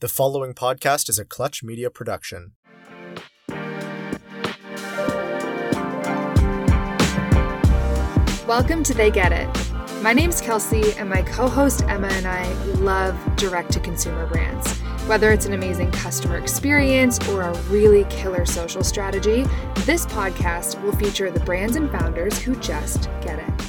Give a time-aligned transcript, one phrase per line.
[0.00, 2.52] The following podcast is a Clutch Media production.
[8.46, 9.46] Welcome to They Get It.
[10.00, 14.72] My name's Kelsey, and my co host Emma and I love direct to consumer brands.
[15.06, 19.44] Whether it's an amazing customer experience or a really killer social strategy,
[19.80, 23.59] this podcast will feature the brands and founders who just get it.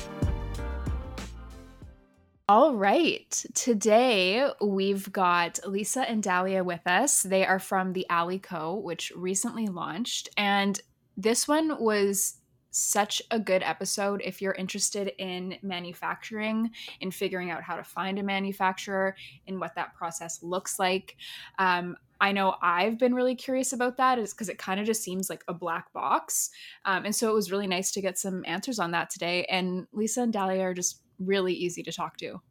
[2.54, 3.46] All right.
[3.54, 7.24] Today we've got Lisa and Dahlia with us.
[7.24, 10.28] They are from the Alley Co., which recently launched.
[10.36, 10.78] And
[11.16, 12.40] this one was
[12.72, 18.20] such a good episode if you're interested in manufacturing in figuring out how to find
[18.20, 19.16] a manufacturer
[19.48, 21.16] and what that process looks like.
[21.58, 25.04] Um, I know I've been really curious about that is because it kind of just
[25.04, 26.50] seems like a black box.
[26.84, 29.46] Um, and so it was really nice to get some answers on that today.
[29.46, 32.42] And Lisa and Dahlia are just really easy to talk to.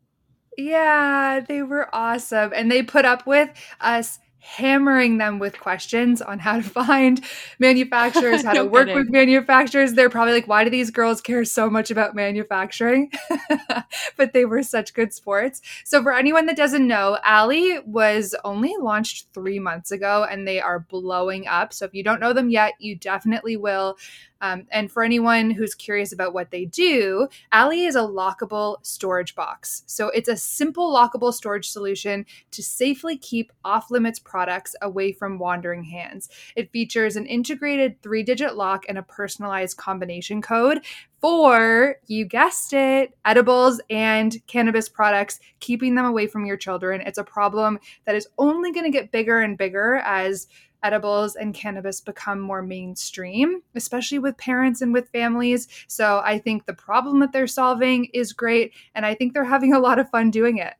[0.56, 2.52] Yeah, they were awesome.
[2.54, 7.22] And they put up with us hammering them with questions on how to find
[7.58, 8.96] manufacturers, how no to work kidding.
[8.96, 9.92] with manufacturers.
[9.92, 13.12] They're probably like, why do these girls care so much about manufacturing?
[14.16, 15.60] but they were such good sports.
[15.84, 20.60] So, for anyone that doesn't know, Alley was only launched three months ago and they
[20.60, 21.72] are blowing up.
[21.72, 23.96] So, if you don't know them yet, you definitely will.
[24.40, 29.34] Um, and for anyone who's curious about what they do, Alley is a lockable storage
[29.34, 29.82] box.
[29.86, 35.38] So it's a simple lockable storage solution to safely keep off limits products away from
[35.38, 36.28] wandering hands.
[36.56, 40.80] It features an integrated three digit lock and a personalized combination code
[41.20, 47.02] for, you guessed it, edibles and cannabis products, keeping them away from your children.
[47.02, 50.48] It's a problem that is only going to get bigger and bigger as
[50.82, 55.68] edibles and cannabis become more mainstream, especially with parents and with families.
[55.88, 58.72] So I think the problem that they're solving is great.
[58.94, 60.74] And I think they're having a lot of fun doing it.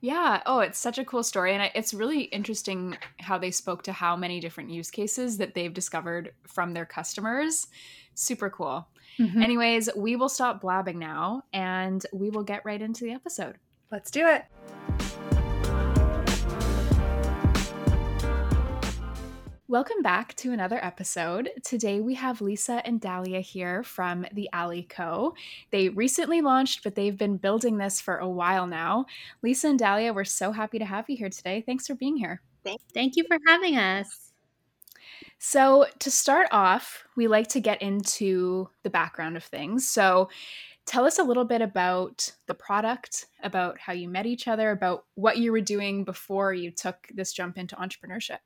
[0.00, 0.42] Yeah.
[0.46, 1.54] Oh, it's such a cool story.
[1.54, 5.72] And it's really interesting how they spoke to how many different use cases that they've
[5.72, 7.66] discovered from their customers.
[8.14, 8.86] Super cool.
[9.18, 9.42] Mm-hmm.
[9.42, 13.56] Anyways, we will stop blabbing now and we will get right into the episode.
[13.90, 15.25] Let's do it.
[19.68, 21.50] Welcome back to another episode.
[21.64, 25.34] Today we have Lisa and Dahlia here from the Alley Co.
[25.72, 29.06] They recently launched, but they've been building this for a while now.
[29.42, 31.64] Lisa and Dahlia, we're so happy to have you here today.
[31.66, 32.42] Thanks for being here.
[32.94, 34.30] Thank you for having us.
[35.40, 39.84] So, to start off, we like to get into the background of things.
[39.84, 40.30] So,
[40.84, 45.06] tell us a little bit about the product, about how you met each other, about
[45.16, 48.38] what you were doing before you took this jump into entrepreneurship.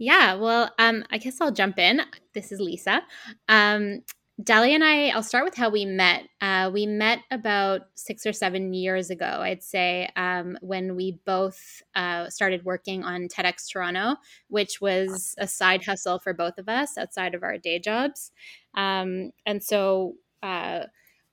[0.00, 2.00] Yeah, well, um, I guess I'll jump in.
[2.32, 3.02] This is Lisa.
[3.50, 4.00] Um,
[4.42, 6.22] Dahlia and I, I'll start with how we met.
[6.40, 11.82] Uh, we met about six or seven years ago, I'd say, um, when we both
[11.94, 14.16] uh, started working on TEDx Toronto,
[14.48, 18.32] which was a side hustle for both of us outside of our day jobs.
[18.74, 20.84] Um, and so uh,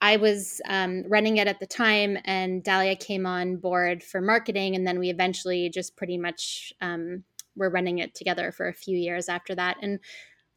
[0.01, 4.75] I was um, running it at the time, and Dahlia came on board for marketing.
[4.75, 7.23] And then we eventually just pretty much um,
[7.57, 9.77] were running it together for a few years after that.
[9.81, 9.99] And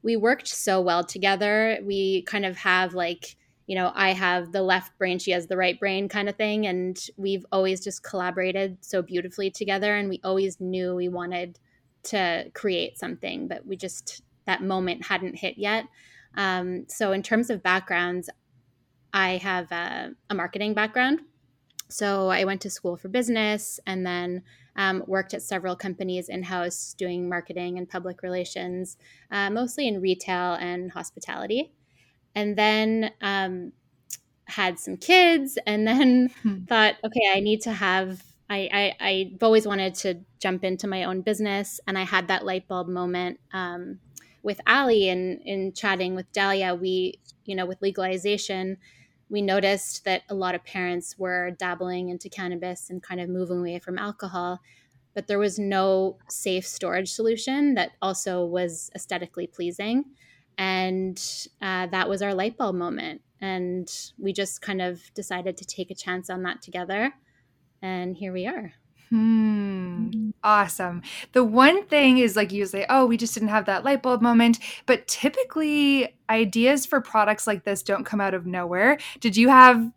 [0.02, 1.78] we worked so well together.
[1.82, 5.56] We kind of have like, you know, I have the left brain, she has the
[5.56, 6.66] right brain kind of thing.
[6.66, 9.96] And we've always just collaborated so beautifully together.
[9.96, 11.58] And we always knew we wanted
[12.04, 15.86] to create something, but we just, that moment hadn't hit yet.
[16.36, 18.30] Um, so, in terms of backgrounds,
[19.12, 21.20] I have a, a marketing background.
[21.88, 24.42] So, I went to school for business and then
[24.80, 28.96] um, worked at several companies in house doing marketing and public relations,
[29.30, 31.70] uh, mostly in retail and hospitality.
[32.34, 33.72] And then um,
[34.46, 36.64] had some kids, and then hmm.
[36.64, 38.22] thought, okay, I need to have.
[38.48, 42.46] I, I have always wanted to jump into my own business, and I had that
[42.46, 43.98] light bulb moment um,
[44.42, 46.74] with Ali and in chatting with Dahlia.
[46.74, 48.78] We, you know, with legalization,
[49.30, 53.60] we noticed that a lot of parents were dabbling into cannabis and kind of moving
[53.60, 54.60] away from alcohol
[55.14, 60.04] but there was no safe storage solution that also was aesthetically pleasing.
[60.56, 61.20] And
[61.60, 63.22] uh, that was our light bulb moment.
[63.40, 67.12] And we just kind of decided to take a chance on that together.
[67.82, 68.74] And here we are
[69.10, 70.30] Hmm.
[70.44, 71.02] Awesome.
[71.32, 74.22] The one thing is like you say, oh, we just didn't have that light bulb
[74.22, 74.58] moment.
[74.86, 78.98] But typically, ideas for products like this don't come out of nowhere.
[79.18, 79.90] Did you have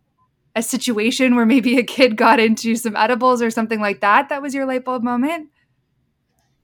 [0.56, 4.30] a situation where maybe a kid got into some edibles or something like that?
[4.30, 5.50] That was your light bulb moment?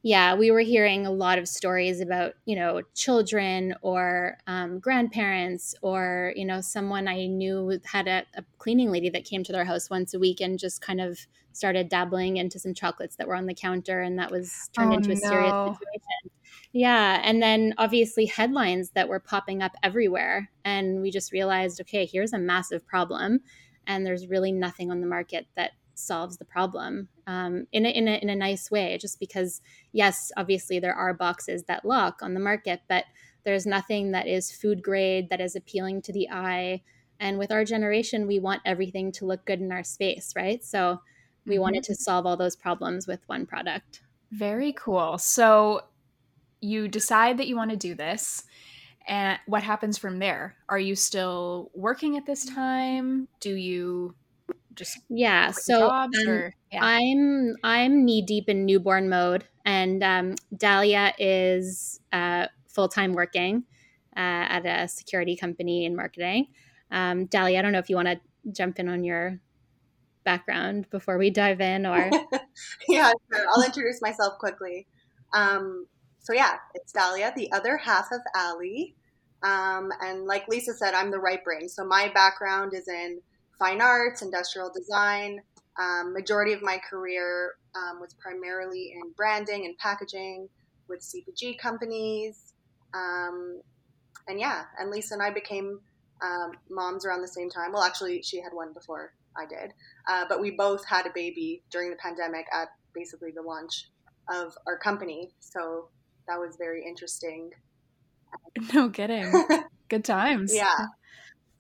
[0.02, 5.76] Yeah, we were hearing a lot of stories about, you know, children or um, grandparents
[5.82, 9.66] or, you know, someone I knew had a, a, cleaning lady that came to their
[9.66, 11.20] house once a week and just kind of
[11.52, 14.00] started dabbling into some chocolates that were on the counter.
[14.00, 15.20] And that was turned Oh, into a no.
[15.20, 16.32] serious situation.
[16.72, 17.22] Yeah.
[17.24, 20.50] And then obviously headlines that were popping up everywhere.
[20.64, 23.42] And we just realized, okay, here's a massive problem.
[23.86, 28.08] And there's really nothing on the market that solves the problem um, in, a, in,
[28.08, 29.62] a, in a nice way, just because
[29.92, 33.06] yes, obviously there are boxes that lock on the market, but
[33.44, 36.84] there's nothing that is food grade that is appealing to the eye.
[37.20, 40.64] And with our generation, we want everything to look good in our space, right?
[40.64, 41.02] So
[41.48, 41.60] we Mhm.
[41.60, 44.02] wanted to solve all those problems with one product.
[44.32, 45.18] Very cool.
[45.18, 45.88] So
[46.62, 48.46] you decide that you want to do this.
[49.08, 50.58] And what happens from there?
[50.70, 53.30] Are you still working at this time?
[53.42, 54.16] Do you
[54.80, 55.52] just Yeah.
[55.52, 56.84] So um, or yeah.
[56.84, 63.66] I'm I'm knee deep in newborn mode, and um, Dahlia is uh, full time working
[64.18, 66.48] uh, at a security company in marketing.
[66.90, 68.20] Um, Dahlia, I don't know if you want to
[68.52, 69.40] jump in on your
[70.24, 72.10] background before we dive in, or
[72.88, 73.46] yeah, sure.
[73.54, 74.88] I'll introduce myself quickly.
[75.34, 75.86] Um,
[76.20, 78.96] so yeah, it's Dahlia, the other half of Ali.
[79.42, 81.70] Um, and like Lisa said, I'm the right brain.
[81.70, 83.22] So my background is in
[83.60, 85.42] fine arts, industrial design.
[85.78, 90.50] Um, majority of my career um, was primarily in branding and packaging
[90.88, 92.54] with CPG companies.
[92.94, 93.62] Um,
[94.28, 95.80] and yeah, and Lisa and I became
[96.22, 97.72] um, moms around the same time.
[97.72, 99.74] Well, actually, she had one before I did.
[100.08, 103.90] Uh, but we both had a baby during the pandemic at basically the launch
[104.30, 105.32] of our company.
[105.40, 105.90] So
[106.28, 107.52] that was very interesting.
[108.74, 109.32] no kidding.
[109.90, 110.54] Good times.
[110.54, 110.88] Yeah.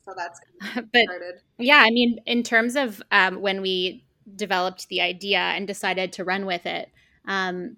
[0.09, 0.39] So that's
[0.93, 1.35] but started.
[1.57, 6.23] yeah, I mean, in terms of um, when we developed the idea and decided to
[6.23, 6.89] run with it,
[7.27, 7.77] um,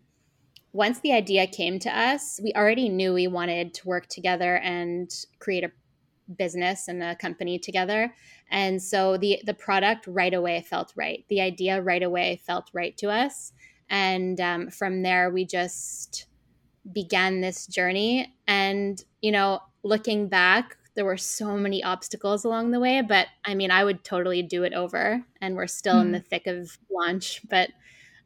[0.74, 5.12] once the idea came to us, we already knew we wanted to work together and
[5.40, 5.72] create a
[6.38, 8.14] business and a company together.
[8.50, 11.26] And so the the product right away felt right.
[11.30, 13.52] The idea right away felt right to us.
[13.90, 16.28] And um, from there, we just
[16.92, 18.34] began this journey.
[18.48, 23.02] And you know, looking back, there were so many obstacles along the way.
[23.02, 25.26] But I mean, I would totally do it over.
[25.42, 26.14] And we're still in Hmm.
[26.14, 27.42] the thick of launch.
[27.50, 27.72] But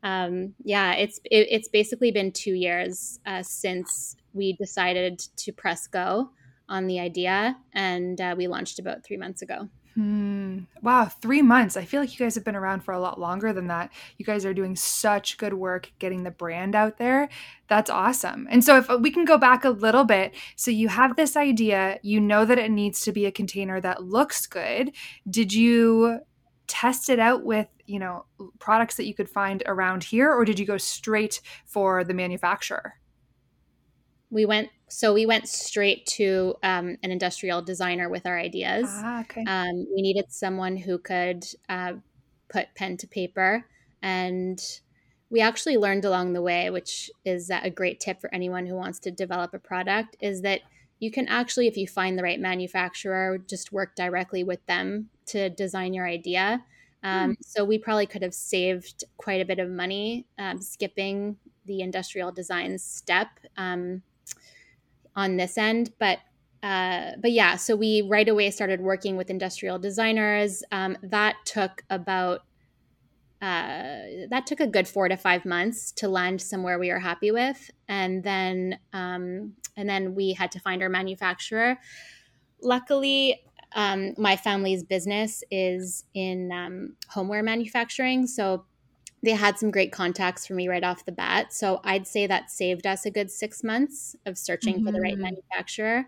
[0.03, 5.87] um, yeah, it's it, it's basically been two years uh, since we decided to press
[5.87, 6.31] go
[6.69, 9.69] on the idea, and uh, we launched about three months ago.
[9.95, 10.59] Hmm.
[10.81, 11.77] Wow, three months.
[11.77, 13.93] I feel like you guys have been around for a lot longer than that.
[14.17, 17.29] You guys are doing such good work getting the brand out there.
[17.69, 18.45] That's awesome.
[18.51, 21.99] And so, if we can go back a little bit, so you have this idea,
[22.03, 24.91] you know that it needs to be a container that looks good.
[25.29, 26.19] Did you
[26.67, 28.25] test it out with, you know,
[28.59, 32.95] products that you could find around here, or did you go straight for the manufacturer?
[34.29, 38.87] We went so we went straight to um, an industrial designer with our ideas.
[38.89, 39.43] Ah, okay.
[39.47, 41.93] Um, we needed someone who could uh,
[42.49, 43.65] put pen to paper.
[44.01, 44.61] And
[45.29, 48.99] we actually learned along the way, which is a great tip for anyone who wants
[48.99, 50.61] to develop a product, is that
[50.99, 55.49] you can actually, if you find the right manufacturer, just work directly with them to
[55.49, 56.63] design your idea.
[57.03, 61.81] Um, So we probably could have saved quite a bit of money um, skipping the
[61.81, 63.27] industrial design step
[63.57, 64.03] um,
[65.15, 66.19] on this end, but
[66.63, 70.63] uh, but yeah, so we right away started working with industrial designers.
[70.71, 72.39] Um, that took about
[73.41, 77.29] uh, that took a good four to five months to land somewhere we were happy
[77.29, 81.77] with, and then um, and then we had to find our manufacturer.
[82.63, 83.43] Luckily,
[83.75, 88.65] um, my family's business is in um, homeware manufacturing, so
[89.23, 91.51] they had some great contacts for me right off the bat.
[91.53, 95.17] So I'd say that saved us a good six months of searching for the right
[95.17, 95.21] Mhm.
[95.21, 96.07] manufacturer.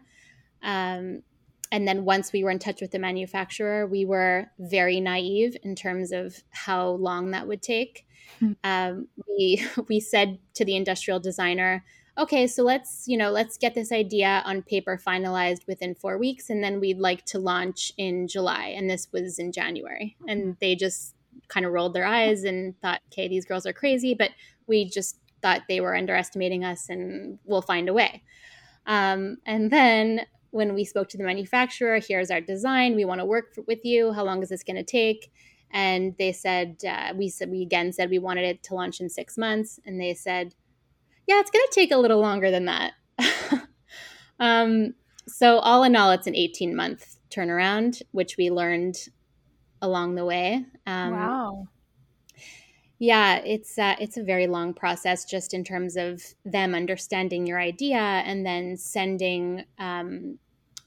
[0.61, 1.23] Um,
[1.71, 5.75] and then once we were in touch with the manufacturer, we were very naive in
[5.75, 8.05] terms of how long that would take.
[8.39, 8.53] Hmm.
[8.63, 11.83] Um, we we said to the industrial designer,
[12.17, 16.49] "Okay, so let's you know let's get this idea on paper finalized within four weeks,
[16.49, 20.75] and then we'd like to launch in July." And this was in January, and they
[20.75, 21.15] just
[21.47, 24.31] kind of rolled their eyes and thought, "Okay, these girls are crazy," but
[24.67, 28.23] we just thought they were underestimating us, and we'll find a way.
[28.85, 32.95] Um, and then when we spoke to the manufacturer, here's our design.
[32.95, 34.13] We want to work f- with you.
[34.13, 35.31] How long is this going to take?
[35.71, 39.09] And they said, uh, we said, we again said we wanted it to launch in
[39.09, 39.79] six months.
[39.85, 40.55] And they said,
[41.27, 42.93] yeah, it's going to take a little longer than that.
[44.39, 44.93] um,
[45.27, 48.95] so, all in all, it's an 18 month turnaround, which we learned
[49.81, 50.65] along the way.
[50.85, 51.67] Um, wow.
[52.99, 57.59] Yeah, it's uh, it's a very long process just in terms of them understanding your
[57.59, 60.39] idea and then sending um,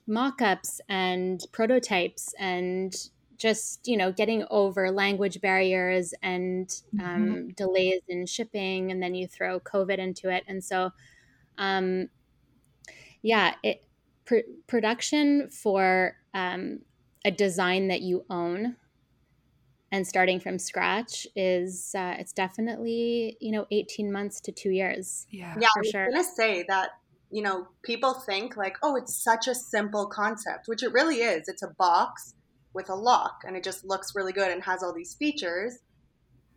[0.09, 7.49] mock-ups and prototypes and just you know getting over language barriers and um, mm-hmm.
[7.51, 10.91] delays in shipping and then you throw covid into it and so
[11.57, 12.09] um,
[13.23, 13.83] yeah it
[14.27, 16.81] pr- production for um,
[17.25, 18.77] a design that you own
[19.93, 25.27] and starting from scratch is uh, it's definitely you know 18 months to two years.
[25.31, 26.07] Yeah yeah for I was sure.
[26.11, 26.91] gonna say that
[27.31, 31.49] you know people think like oh it's such a simple concept which it really is.
[31.49, 32.35] It's a box
[32.73, 35.79] with a lock and it just looks really good and has all these features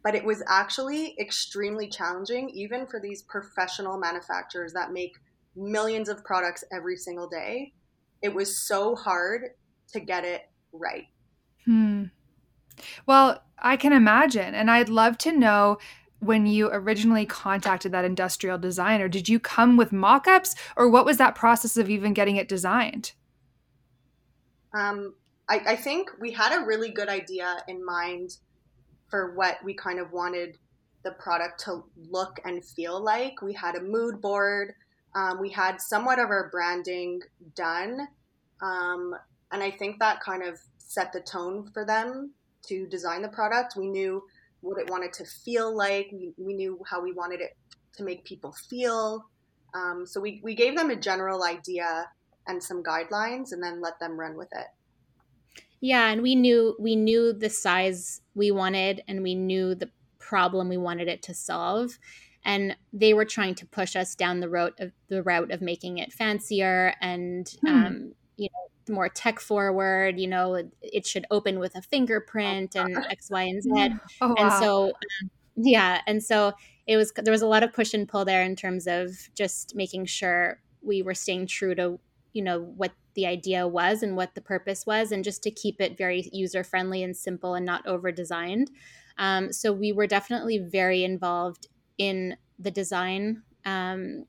[0.04, 5.13] but it was actually extremely challenging even for these professional manufacturers that make
[5.56, 7.72] millions of products every single day.
[8.22, 9.44] It was so hard
[9.94, 10.42] to get it
[10.74, 11.06] right.
[11.66, 12.06] Hmm
[13.06, 14.53] well, I can imagine.
[14.53, 15.77] And I'd love to know
[16.20, 21.06] when you originally contacted that industrial designer, did you come with mock ups or what
[21.06, 23.12] was that process of even getting it designed?
[24.74, 25.15] Um,
[25.50, 28.38] I, I think we had a really good idea in mind
[29.10, 30.58] for what we kind of wanted
[31.03, 33.42] the product to look and feel like.
[33.42, 34.74] We had a mood board,
[35.15, 37.22] um, we had somewhat of our branding
[37.56, 38.08] done.
[38.62, 39.13] Um,
[39.51, 42.34] and I think that kind of set the tone for them
[42.67, 43.75] to design the product.
[43.75, 44.24] We knew
[44.62, 46.10] what it wanted to feel like.
[46.12, 47.58] We, we knew how we wanted it
[47.98, 49.25] to make people feel.
[49.74, 52.08] Um, so we, we gave them a general idea
[52.48, 54.67] and some guidelines and then let them run with it.
[55.82, 60.70] Yeah, and we knew we knew the size we wanted and we knew the problem
[60.70, 62.00] we wanted it to solve.
[62.46, 65.98] And they were trying to push us down the route of the route of making
[65.98, 67.67] it fancier and hmm.
[67.67, 68.13] um, you know
[68.90, 73.63] more tech forward you know it, should open with a fingerprint and x y and
[73.63, 73.70] z.
[74.22, 74.36] Oh, wow.
[74.38, 76.54] and so um, yeah and so
[76.88, 79.75] it was there was a lot of push and pull there in terms of just
[79.75, 82.00] making sure we were staying true to
[82.34, 85.80] you know what the idea was and what the purpose was and just to keep
[85.80, 88.72] it very user friendly and simple and not over designed
[89.18, 94.25] um, so we were definitely very involved in the design um,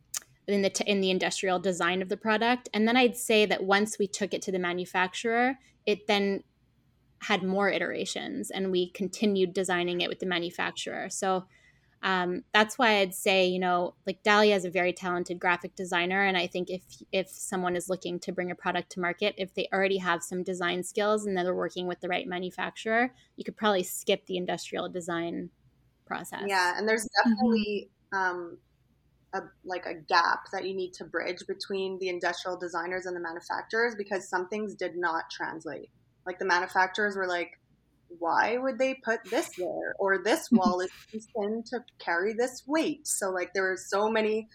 [0.46, 2.68] in the t- in the industrial design of the product.
[2.72, 6.42] And then i'd say that once we took it to the manufacturer it then
[7.20, 11.08] had more iterations and we continued designing it with the manufacturer.
[11.08, 11.46] So
[12.02, 16.22] um, that's why i'd say you know like dahlia is a very talented graphic designer.
[16.22, 16.82] And i think if
[17.12, 20.42] if someone is looking to bring a product to market if they already have some
[20.42, 24.88] design skills and they're working with the right manufacturer you could probably skip the industrial
[24.88, 25.50] design
[26.04, 26.44] process.
[26.46, 26.74] Yeah.
[26.76, 28.36] And there's definitely mm-hmm.
[28.36, 28.58] um,
[29.34, 33.20] a like a gap that you need to bridge between the industrial designers and the
[33.20, 35.90] manufacturers because some things did not translate.
[36.24, 37.50] Like the manufacturers were like,
[38.18, 39.94] why would they put this there?
[39.98, 43.06] Or this wall is too thin to carry this weight.
[43.06, 44.48] So like there were so many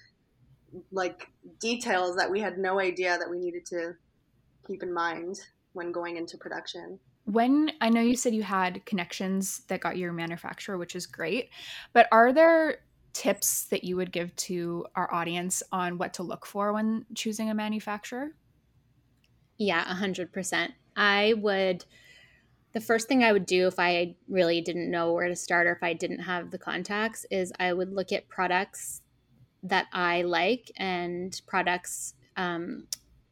[0.91, 1.27] like
[1.59, 3.93] details that we had no idea that we needed to
[4.67, 5.36] keep in mind
[5.74, 7.00] when going into production.
[7.25, 11.50] When I know you said you had connections that got your manufacturer, which is great,
[11.93, 12.77] but are there
[13.13, 17.50] tips that you would give to our audience on what to look for when choosing
[17.50, 18.32] a manufacturer?
[19.58, 20.70] Yeah, 100%.
[20.96, 21.86] I would,
[22.74, 25.74] the first thing I would do if I really didn't know where to start or
[25.74, 29.01] if I didn't have the contacts is I would look at products
[29.63, 32.88] that I like and products um,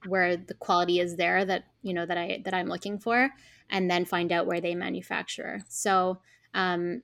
[0.06, 3.30] where the quality is there that you know that I that I'm looking for,
[3.70, 5.62] and then find out where they manufacture.
[5.70, 6.20] So
[6.54, 7.04] um,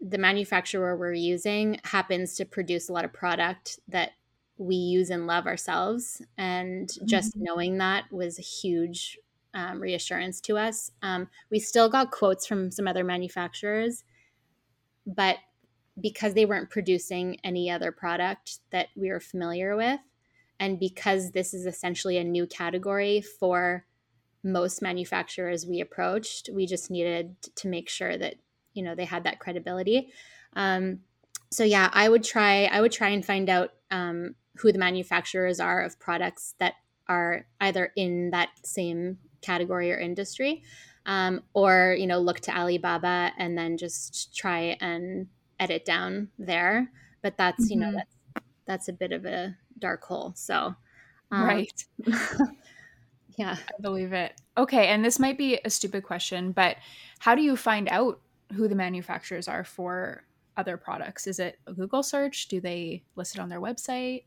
[0.00, 4.12] the manufacturer we're using happens to produce a lot of product that
[4.56, 7.44] we use and love ourselves and just mm-hmm.
[7.44, 9.18] knowing that was a huge
[9.54, 14.04] um, reassurance to us um, we still got quotes from some other manufacturers
[15.06, 15.38] but
[16.00, 20.00] because they weren't producing any other product that we were familiar with
[20.60, 23.84] and because this is essentially a new category for
[24.44, 28.36] most manufacturers we approached we just needed to make sure that
[28.74, 30.12] you know they had that credibility.
[30.54, 31.00] Um,
[31.52, 35.58] so yeah i would try i would try and find out um, who the manufacturers
[35.58, 36.74] are of products that
[37.08, 40.62] are either in that same category or industry
[41.06, 45.26] um, or you know look to alibaba and then just try and
[45.58, 46.90] edit down there.
[47.22, 47.72] But that's mm-hmm.
[47.72, 47.96] you know mm-hmm.
[47.96, 50.32] that's that's a bit of a dark hole.
[50.36, 50.74] So
[51.30, 51.84] um, right.
[53.36, 53.56] Yeah.
[53.56, 54.38] i believe it.
[54.58, 56.76] Okay and this might be a stupid question but
[57.20, 58.20] how do you find out
[58.52, 60.24] who the manufacturers are for
[60.56, 61.26] other products?
[61.26, 62.48] Is it a Google search?
[62.48, 64.24] Do they list it on their website?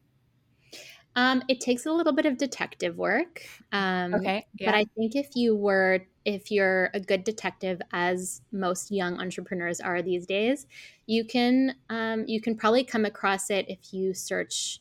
[1.15, 3.41] Um, it takes a little bit of detective work.
[3.71, 4.45] Um, okay.
[4.57, 4.71] Yeah.
[4.71, 9.79] But I think if you were if you're a good detective, as most young entrepreneurs
[9.79, 10.65] are these days,
[11.05, 14.79] you can um, you can probably come across it if you search,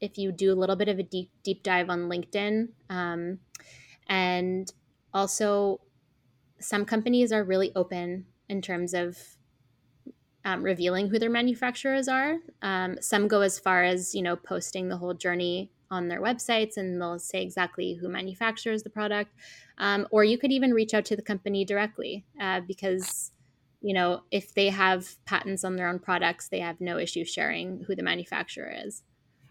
[0.00, 3.40] if you do a little bit of a deep deep dive on LinkedIn, um,
[4.06, 4.72] and
[5.12, 5.80] also
[6.60, 9.18] some companies are really open in terms of
[10.44, 12.36] um, revealing who their manufacturers are.
[12.62, 16.76] Um, some go as far as you know posting the whole journey on their websites
[16.76, 19.32] and they'll say exactly who manufactures the product.
[19.78, 23.32] Um, or you could even reach out to the company directly uh, because,
[23.80, 27.84] you know, if they have patents on their own products, they have no issue sharing
[27.86, 29.02] who the manufacturer is.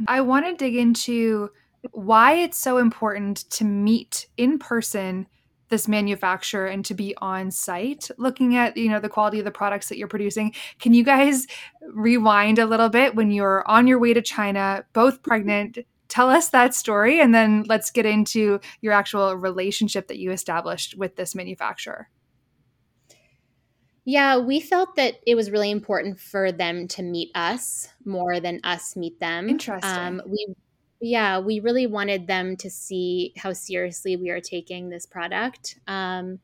[0.08, 1.50] I want to dig into
[1.92, 5.28] why it's so important to meet in person
[5.74, 9.50] this manufacturer and to be on site looking at you know the quality of the
[9.50, 11.48] products that you're producing can you guys
[11.94, 15.80] rewind a little bit when you're on your way to china both pregnant
[16.14, 20.96] tell us that story and then let's get into your actual relationship that you established
[20.96, 22.08] with this manufacturer.
[24.06, 28.60] Yeah, we felt that it was really important for them to meet us more than
[28.64, 29.50] us meet them.
[29.50, 29.90] Interesting.
[29.90, 30.54] Um, we,
[31.04, 35.78] yeah, we really wanted them to see how seriously we are taking this product.
[35.86, 36.40] Um,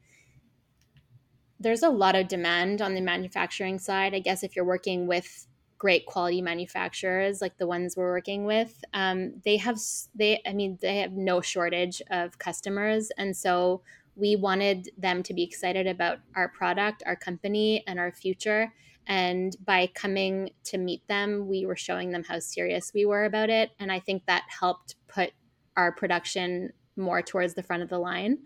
[1.62, 4.14] there's a lot of demand on the manufacturing side.
[4.14, 5.48] I guess if you're working with
[5.78, 9.80] great quality manufacturers like the ones we're working with um, they have
[10.14, 13.82] they i mean they have no shortage of customers and so
[14.18, 18.74] we wanted them to be excited about our product our company and our future
[19.10, 23.50] and by coming to meet them we were showing them how serious we were about
[23.50, 23.72] it.
[23.80, 25.32] And i think that helped put
[25.76, 28.38] our production more towards the front of the line.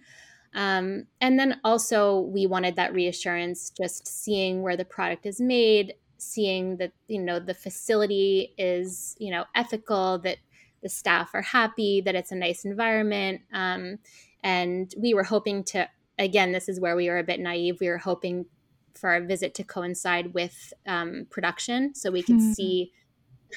[0.55, 5.93] Um, and then also we wanted that reassurance just seeing where the product is made
[6.23, 10.37] seeing that you know the facility is you know ethical that
[10.81, 13.41] the staff are happy that it's a nice environment.
[13.53, 13.99] Um,
[14.43, 15.87] and we were hoping to
[16.19, 17.77] again this is where we were a bit naive.
[17.79, 18.45] We were hoping
[18.95, 22.53] for our visit to coincide with um, production so we could mm-hmm.
[22.53, 22.91] see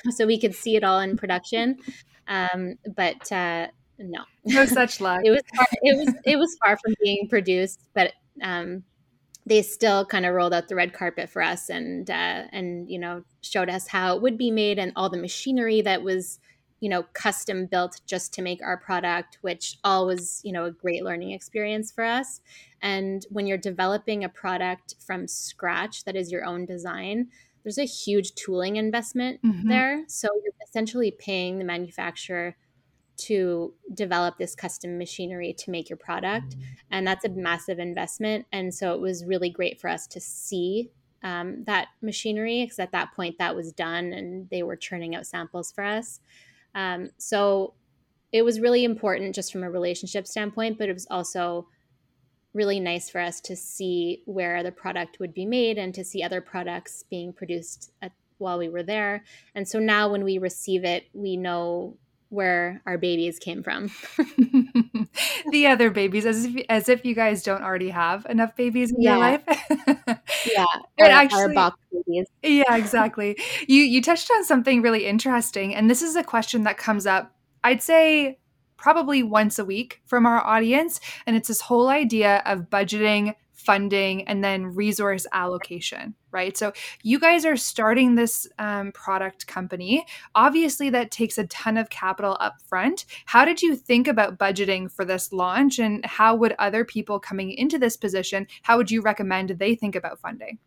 [0.10, 1.76] so we could see it all in production.
[2.28, 4.24] Um, but uh, no.
[4.44, 5.20] No such luck.
[5.24, 8.12] It was far, it was it was far from being produced but
[8.42, 8.84] um,
[9.46, 12.98] they still kind of rolled out the red carpet for us and uh, and you
[12.98, 16.40] know showed us how it would be made and all the machinery that was
[16.80, 20.70] you know custom built just to make our product which all was you know a
[20.70, 22.40] great learning experience for us
[22.82, 27.28] and when you're developing a product from scratch that is your own design
[27.64, 29.68] there's a huge tooling investment mm-hmm.
[29.68, 32.56] there so you're essentially paying the manufacturer
[33.16, 36.56] to develop this custom machinery to make your product.
[36.90, 38.46] And that's a massive investment.
[38.52, 40.90] And so it was really great for us to see
[41.22, 45.26] um, that machinery because at that point that was done and they were churning out
[45.26, 46.20] samples for us.
[46.76, 47.74] Um, so
[48.30, 51.66] it was really important just from a relationship standpoint, but it was also
[52.52, 56.22] really nice for us to see where the product would be made and to see
[56.22, 59.24] other products being produced at, while we were there.
[59.54, 61.96] And so now when we receive it, we know
[62.28, 63.90] where our babies came from.
[65.50, 69.00] the other babies, as if as if you guys don't already have enough babies in
[69.00, 69.10] yeah.
[69.10, 69.42] your life.
[70.46, 70.64] yeah,
[71.00, 72.26] our, actually, our box babies.
[72.42, 73.38] Yeah, exactly.
[73.66, 77.34] You you touched on something really interesting, and this is a question that comes up.
[77.64, 78.38] I'd say
[78.76, 84.26] probably once a week from our audience, and it's this whole idea of budgeting funding,
[84.28, 86.56] and then resource allocation, right?
[86.56, 90.06] So you guys are starting this um, product company.
[90.34, 93.06] Obviously, that takes a ton of capital up front.
[93.24, 97.50] How did you think about budgeting for this launch, and how would other people coming
[97.50, 100.58] into this position, how would you recommend they think about funding?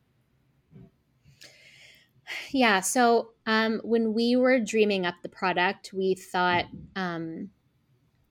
[2.51, 7.49] Yeah, so um, when we were dreaming up the product, we thought, um,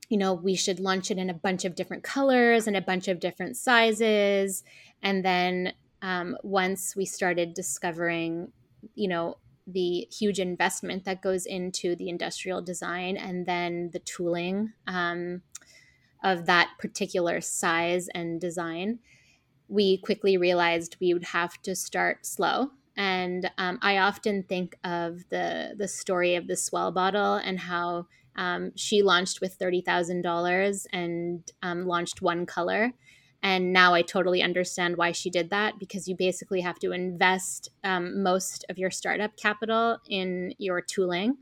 [0.08, 3.08] you know, we should launch it in a bunch of different colors and a bunch
[3.08, 4.64] of different sizes.
[5.02, 8.52] And then um, once we started discovering,
[8.94, 14.72] you know, the huge investment that goes into the industrial design and then the tooling
[14.86, 15.42] um,
[16.24, 18.98] of that particular size and design,
[19.68, 22.70] we quickly realized we would have to start slow.
[22.96, 28.06] And um, I often think of the the story of the S'well bottle and how
[28.38, 32.92] um, she launched with $30,000 and um, launched one color.
[33.42, 37.70] And now I totally understand why she did that because you basically have to invest
[37.82, 41.36] um, most of your startup capital in your tooling.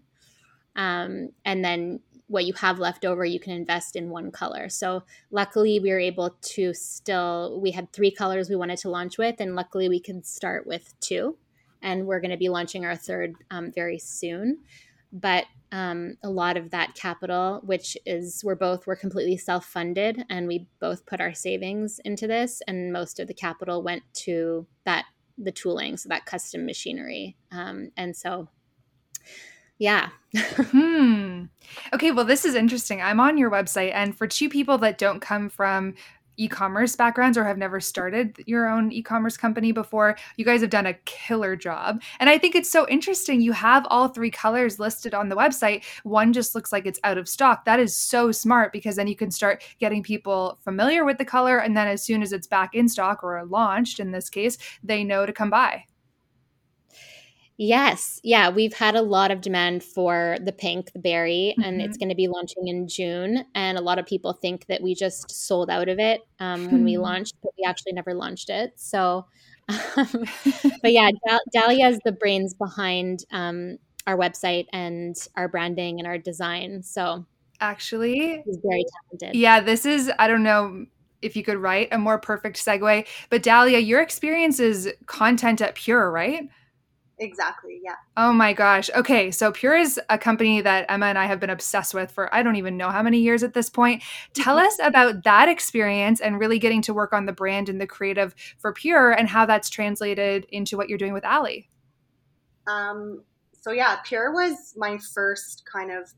[0.75, 4.71] Um, and then what you have left over, you can invest in one color.
[4.71, 9.17] So luckily, we were able to still, we had three colors we wanted to launch
[9.17, 11.37] with, and luckily, we could start with two.
[11.83, 14.59] And we're going to be launching our third um, very soon
[15.21, 20.25] but um, a lot of that capital, which is we're both we're completely self funded,
[20.31, 24.67] and we both put our savings into this, and most of the capital went to
[24.85, 25.07] that
[25.39, 28.49] the tooling, so that custom machinery, um, and so
[29.79, 30.09] yeah.
[30.35, 31.45] hmm.
[31.93, 33.03] Okay, well, this is interesting.
[33.03, 35.95] I'm on your website, and for two people that don't come from
[36.37, 40.87] e-commerce backgrounds or have never started your own e-commerce company before you guys have done
[40.87, 42.03] a killer job.
[42.21, 45.85] And i think it's so interesting you have all three colors listed on the website.
[46.05, 47.65] One just looks like it's out of stock.
[47.65, 51.59] That is so smart because then you can start getting people familiar with the color
[51.59, 55.05] and then as soon as it's back in stock or launched in this case they
[55.05, 55.85] know to come by
[57.59, 58.21] Yes.
[58.23, 58.51] Yeah.
[58.51, 61.63] We've had a lot of demand for the pink, the berry, mm-hmm.
[61.63, 62.05] and it's mm-hmm.
[62.05, 63.45] going to be launching in June.
[63.55, 66.85] And a lot of people think that we just sold out of it um, when
[66.85, 68.75] we launched, but we actually never launched it.
[68.77, 69.27] So,
[69.69, 70.25] um,
[70.83, 71.11] but yeah,
[71.53, 76.83] Dahlia is the brains behind um, our website and our branding and our design.
[76.83, 77.25] So,
[77.61, 79.35] actually, he's very talented.
[79.35, 79.61] Yeah.
[79.61, 80.85] This is, I don't know
[81.23, 85.75] if you could write a more perfect segue, but Dahlia, your experience is content at
[85.75, 86.49] Pure, right?
[87.19, 87.81] Exactly.
[87.83, 87.95] Yeah.
[88.17, 88.91] Oh my gosh.
[88.95, 89.31] Okay.
[89.31, 92.43] So Pure is a company that Emma and I have been obsessed with for I
[92.43, 94.03] don't even know how many years at this point.
[94.35, 97.87] Tell us about that experience and really getting to work on the brand and the
[97.87, 101.71] creative for Pure and how that's translated into what you're doing with Ali.
[102.67, 103.23] Um,
[103.59, 106.13] so yeah, Pure was my first kind of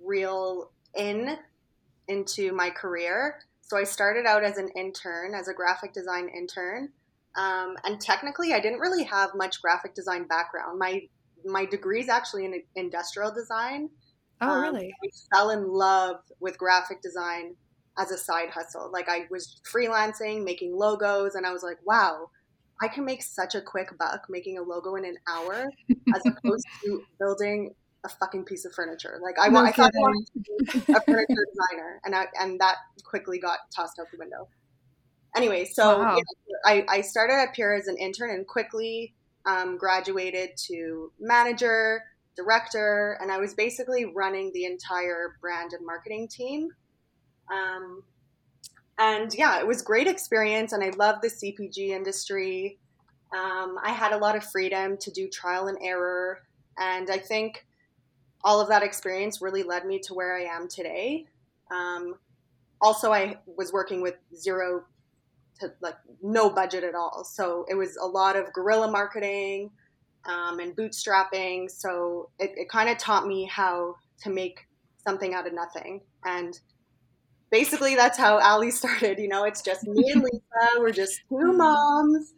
[0.00, 1.38] real in
[2.06, 3.40] into my career.
[3.62, 6.90] So I started out as an intern, as a graphic design intern.
[7.36, 10.78] Um, and technically, I didn't really have much graphic design background.
[10.78, 11.02] My
[11.44, 13.90] my degree is actually in industrial design.
[14.40, 14.94] Oh, um, really?
[15.04, 17.56] I fell in love with graphic design
[17.98, 18.90] as a side hustle.
[18.92, 22.30] Like I was freelancing, making logos, and I was like, wow,
[22.82, 25.66] I can make such a quick buck making a logo in an hour
[26.14, 29.18] as opposed to building a fucking piece of furniture.
[29.22, 32.60] Like I, no I thought I wanted to be a furniture designer, and I, and
[32.60, 34.48] that quickly got tossed out the window
[35.36, 36.18] anyway, so wow.
[36.64, 39.14] I, I started at Pure as an intern and quickly
[39.46, 42.02] um, graduated to manager,
[42.36, 46.70] director, and I was basically running the entire brand and marketing team.
[47.52, 48.02] Um,
[48.98, 52.78] and yeah, it was great experience, and I love the CPG industry.
[53.32, 56.42] Um, I had a lot of freedom to do trial and error,
[56.78, 57.66] and I think
[58.42, 61.26] all of that experience really led me to where I am today.
[61.70, 62.16] Um,
[62.80, 64.84] also, I was working with zero
[65.60, 67.24] to like no budget at all.
[67.24, 69.70] So it was a lot of guerrilla marketing
[70.26, 71.70] um, and bootstrapping.
[71.70, 74.66] So it, it kind of taught me how to make
[75.06, 76.00] something out of nothing.
[76.24, 76.58] And
[77.50, 79.18] basically, that's how Ali started.
[79.18, 80.80] You know, it's just me and Lisa.
[80.80, 82.32] We're just two moms.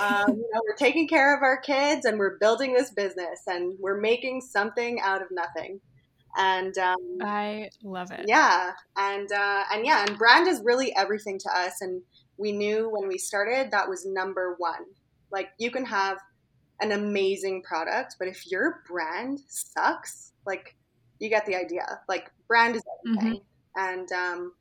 [0.00, 3.74] Um, you know, we're taking care of our kids and we're building this business and
[3.80, 5.80] we're making something out of nothing.
[6.36, 8.26] And um, I love it.
[8.28, 11.80] Yeah, and uh, and yeah, and brand is really everything to us.
[11.80, 12.02] And
[12.38, 14.84] we knew when we started that was number one.
[15.30, 16.18] Like you can have
[16.80, 20.76] an amazing product, but if your brand sucks, like
[21.18, 22.00] you get the idea.
[22.08, 23.40] Like brand is everything.
[23.40, 23.80] Mm-hmm.
[23.80, 24.52] And um,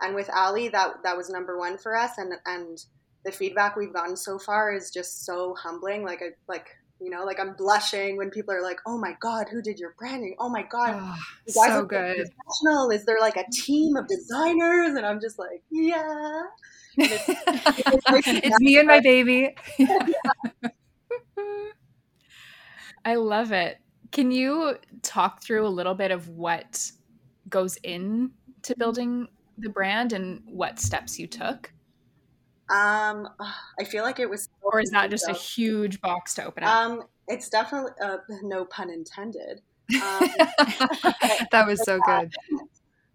[0.00, 2.18] and with Ali, that that was number one for us.
[2.18, 2.78] And and
[3.24, 6.04] the feedback we've gotten so far is just so humbling.
[6.04, 6.68] Like a like
[7.00, 9.94] you know, like I'm blushing when people are like, "Oh my god, who did your
[9.98, 10.34] branding?
[10.38, 12.16] Oh my god, oh, so good.
[12.16, 12.90] Professional?
[12.90, 16.42] Is there like a team of designers?" And I'm just like, "Yeah."
[16.96, 19.54] It's, me and my baby.
[23.04, 23.78] I love it.
[24.12, 26.90] Can you talk through a little bit of what
[27.48, 28.30] goes into
[28.76, 29.28] building
[29.58, 31.72] the brand and what steps you took?
[32.68, 33.28] Um,
[33.78, 36.70] I feel like it was, or is that just a huge box to open up?
[36.70, 39.60] Um, it's definitely uh, no pun intended.
[39.94, 40.28] Um,
[41.52, 42.34] that was so good.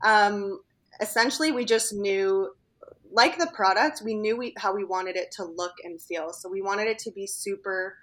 [0.05, 0.61] Um,
[1.01, 2.51] essentially, we just knew
[3.11, 6.31] like the product, we knew we, how we wanted it to look and feel.
[6.31, 7.97] So we wanted it to be super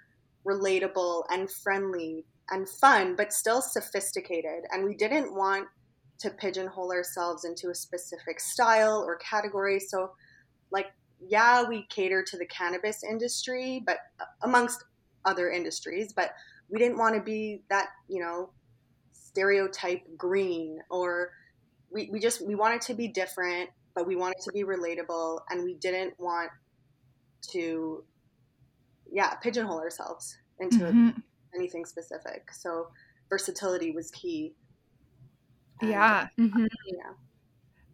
[0.45, 4.65] relatable and friendly and fun, but still sophisticated.
[4.71, 5.67] And we didn't want
[6.19, 9.79] to pigeonhole ourselves into a specific style or category.
[9.79, 10.11] So,
[10.71, 10.87] like,
[11.19, 14.83] yeah, we cater to the cannabis industry, but uh, amongst
[15.25, 16.31] other industries, but
[16.69, 18.51] we didn't want to be that, you know,
[19.11, 21.31] stereotype green or
[21.91, 25.61] we, we just we wanted to be different but we wanted to be relatable and
[25.61, 26.49] we didn't want
[27.41, 28.01] to
[29.11, 31.09] yeah pigeonhole ourselves into mm-hmm.
[31.53, 32.87] anything specific so
[33.29, 34.53] versatility was key
[35.81, 36.65] and, yeah mm-hmm.
[36.85, 37.11] yeah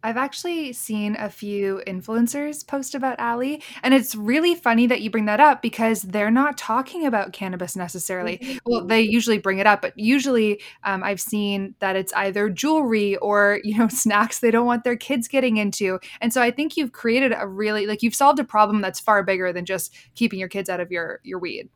[0.06, 5.10] I've actually seen a few influencers post about Allie, and it's really funny that you
[5.10, 8.60] bring that up because they're not talking about cannabis necessarily.
[8.64, 13.16] Well, they usually bring it up, but usually um, I've seen that it's either jewelry
[13.16, 16.76] or you know snacks they don't want their kids getting into, and so I think
[16.76, 20.38] you've created a really like you've solved a problem that's far bigger than just keeping
[20.38, 21.68] your kids out of your your weed.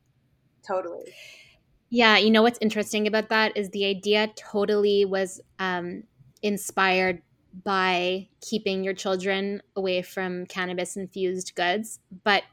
[0.64, 1.12] Totally.
[1.88, 6.04] Yeah, you know what's interesting about that is the idea totally was um,
[6.42, 11.98] inspired by keeping your children away from cannabis infused goods.
[12.24, 12.44] But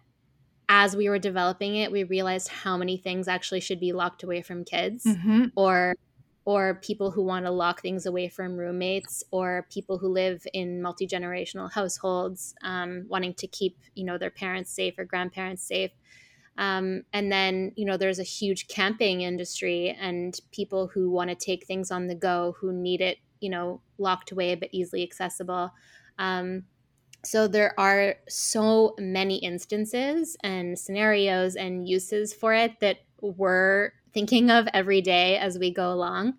[0.69, 4.41] as we were developing it, we realized how many things actually should be locked away
[4.41, 5.45] from kids mm-hmm.
[5.55, 5.95] or
[6.47, 10.81] or people who want to lock things away from roommates or people who live in
[10.81, 15.91] multi-generational households um, wanting to keep you know their parents safe or grandparents safe
[16.57, 21.36] um, and then you know there's a huge camping industry and people who want to
[21.36, 25.71] take things on the go who need it you know locked away but easily accessible.
[26.19, 26.63] Um,
[27.23, 34.50] so there are so many instances and scenarios and uses for it that we're thinking
[34.50, 36.36] of every day as we go along.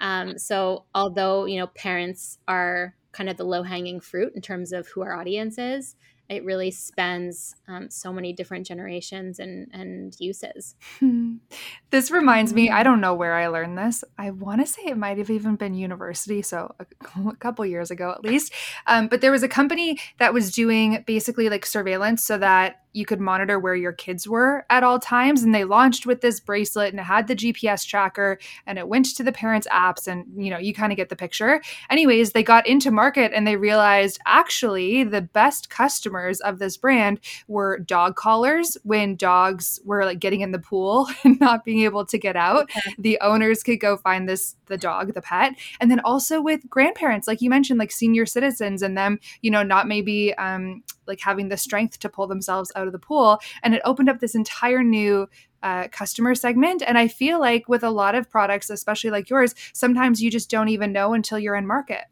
[0.00, 4.72] Um, so although you know parents are kind of the low hanging fruit in terms
[4.72, 5.96] of who our audience is
[6.28, 10.74] it really spans um, so many different generations and, and uses.
[11.90, 14.04] this reminds me, I don't know where I learned this.
[14.18, 18.10] I want to say it might have even been university, so a, couple years ago
[18.10, 18.52] at least.
[18.86, 23.06] Um, but there was a company that was doing basically like surveillance so that you
[23.06, 25.42] could monitor where your kids were at all times.
[25.42, 29.14] And they launched with this bracelet and it had the GPS tracker and it went
[29.16, 30.08] to the parents' apps.
[30.08, 31.62] And, you know, you kind of get the picture.
[31.90, 35.70] Anyways, they got into market and they realized actually the best
[36.18, 41.08] customers of this brand were dog collars when dogs were like getting in the pool
[41.24, 42.64] and not being able to get out.
[42.64, 42.94] Okay.
[42.98, 45.54] The owners could go find this, the dog, the pet.
[45.80, 49.62] And then also with grandparents, like you mentioned, like senior citizens and them, you know,
[49.62, 53.38] not maybe, um, like having the strength to pull themselves out of the pool.
[53.62, 55.28] And it opened up this entire new
[55.62, 56.82] uh, customer segment.
[56.86, 60.50] And I feel like with a lot of products, especially like yours, sometimes you just
[60.50, 62.04] don't even know until you're in market.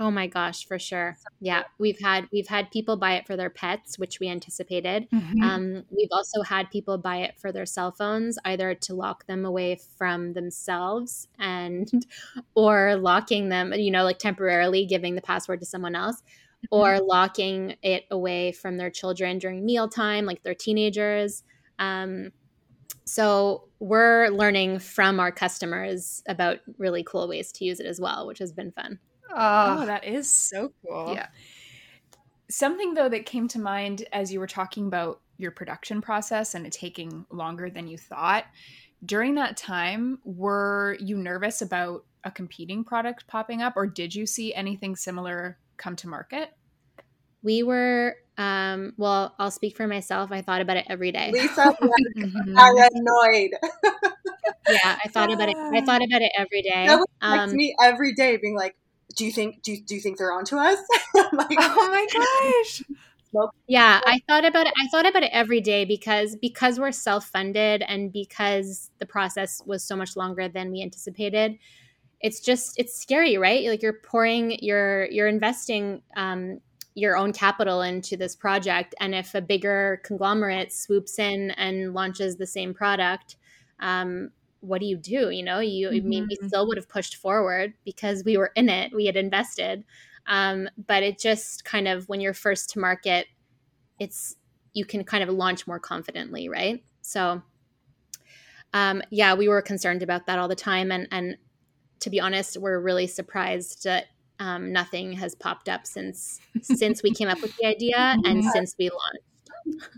[0.00, 1.16] Oh my gosh, for sure.
[1.40, 5.08] Yeah, we've had we've had people buy it for their pets, which we anticipated.
[5.10, 5.42] Mm-hmm.
[5.42, 9.44] Um, we've also had people buy it for their cell phones, either to lock them
[9.44, 11.90] away from themselves and
[12.54, 16.22] or locking them, you know, like temporarily giving the password to someone else,
[16.70, 17.06] or mm-hmm.
[17.06, 21.42] locking it away from their children during mealtime, like their teenagers.
[21.80, 22.30] Um,
[23.04, 28.26] so we're learning from our customers about really cool ways to use it as well,
[28.28, 29.00] which has been fun.
[29.30, 31.14] Oh, that is so cool.
[31.14, 31.28] Yeah.
[32.50, 36.66] Something though that came to mind as you were talking about your production process and
[36.66, 38.44] it taking longer than you thought.
[39.04, 44.26] During that time, were you nervous about a competing product popping up or did you
[44.26, 46.50] see anything similar come to market?
[47.42, 50.32] We were, um, well, I'll speak for myself.
[50.32, 51.30] I thought about it every day.
[51.32, 52.56] Lisa was mm-hmm.
[52.56, 53.50] paranoid.
[54.68, 55.56] yeah, I thought about it.
[55.56, 56.86] I thought about it every day.
[56.88, 58.74] That would um, me every day, being like,
[59.18, 59.62] "Do you think?
[59.62, 60.78] Do you, do you think they're onto us?"
[61.14, 62.82] like, oh my gosh.
[63.66, 64.72] Yeah, I thought about it.
[64.78, 69.60] I thought about it every day because because we're self funded and because the process
[69.66, 71.58] was so much longer than we anticipated
[72.20, 76.60] it's just it's scary right like you're pouring you're you're investing um,
[76.94, 82.36] your own capital into this project and if a bigger conglomerate swoops in and launches
[82.36, 83.36] the same product
[83.80, 86.06] um, what do you do you know you mm-hmm.
[86.06, 89.16] I mean we still would have pushed forward because we were in it we had
[89.16, 89.84] invested
[90.26, 93.26] um, but it just kind of when you're first to market
[93.98, 94.36] it's
[94.72, 97.42] you can kind of launch more confidently right so
[98.74, 101.36] um, yeah we were concerned about that all the time and and
[102.00, 104.06] to be honest, we're really surprised that
[104.38, 108.74] um, nothing has popped up since since we came up with the idea and since
[108.78, 109.24] we launched.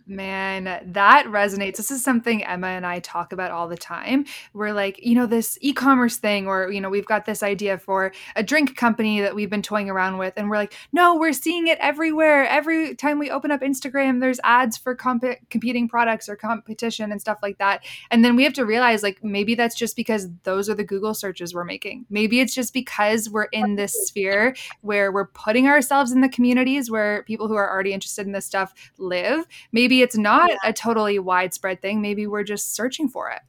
[0.07, 1.77] Man, that resonates.
[1.77, 4.25] This is something Emma and I talk about all the time.
[4.53, 7.79] We're like, you know, this e commerce thing, or, you know, we've got this idea
[7.79, 10.35] for a drink company that we've been toying around with.
[10.37, 12.47] And we're like, no, we're seeing it everywhere.
[12.47, 17.21] Every time we open up Instagram, there's ads for comp- competing products or competition and
[17.21, 17.85] stuff like that.
[18.11, 21.15] And then we have to realize, like, maybe that's just because those are the Google
[21.15, 22.07] searches we're making.
[22.11, 26.91] Maybe it's just because we're in this sphere where we're putting ourselves in the communities
[26.91, 30.57] where people who are already interested in this stuff live maybe it's not yeah.
[30.65, 32.01] a totally widespread thing.
[32.01, 33.41] Maybe we're just searching for it.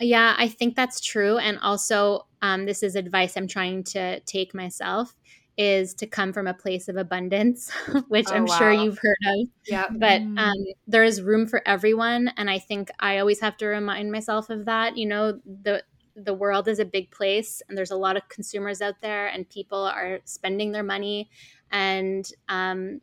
[0.00, 1.38] Yeah, I think that's true.
[1.38, 5.14] And also, um, this is advice I'm trying to take myself
[5.58, 7.70] is to come from a place of abundance,
[8.08, 8.58] which oh, I'm wow.
[8.58, 9.48] sure you've heard of.
[9.66, 9.86] Yeah.
[9.90, 10.38] But mm.
[10.38, 12.32] um, there is room for everyone.
[12.36, 14.96] And I think I always have to remind myself of that.
[14.96, 18.82] You know, the the world is a big place and there's a lot of consumers
[18.82, 21.30] out there and people are spending their money
[21.70, 23.00] and um,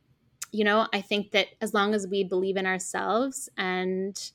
[0.52, 4.32] you know i think that as long as we believe in ourselves and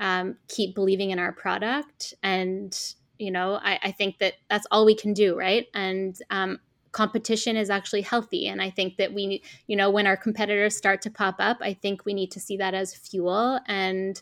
[0.00, 4.84] um, keep believing in our product and you know I, I, think that that's all
[4.84, 5.66] we can do right?
[5.72, 6.58] And um,
[6.90, 8.48] competition is actually healthy.
[8.48, 11.74] And i think that we you know when our competitors start to pop up i
[11.74, 14.20] think we need to see that as fuel and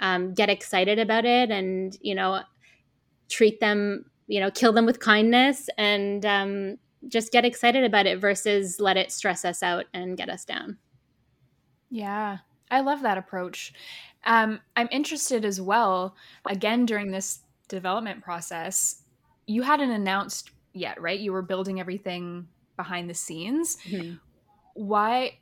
[0.00, 2.40] um, get excited about it and you know
[3.28, 6.76] treat them you know kill them with kindness and um,
[7.08, 10.78] just get excited about it versus let it stress us out and get us down.
[11.90, 12.38] Yeah
[12.70, 13.72] i love that approach.
[14.26, 19.02] Um, i'm interested as well again during this development process
[19.46, 21.20] you hadn't announced yet right?
[21.20, 23.76] You were building everything behind the scenes.
[23.86, 24.14] Mm-hmm.
[24.74, 25.38] why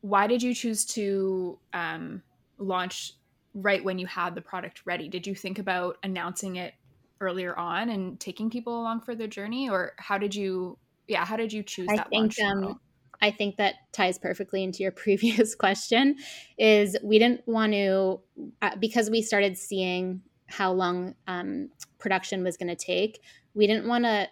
[0.00, 2.22] why did you choose to um,
[2.58, 3.14] launch
[3.54, 5.08] right when you had the product ready?
[5.08, 6.74] Did you think about announcing it
[7.20, 10.76] earlier on and taking people along for the journey or how did you
[11.08, 12.80] yeah how did you choose I that think, um,
[13.20, 16.16] I think that ties perfectly into your previous question
[16.58, 18.20] is we didn't want to
[18.62, 23.20] uh, because we started seeing how long um, production was going to take
[23.54, 24.28] we didn't want to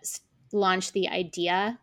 [0.53, 1.79] launch the idea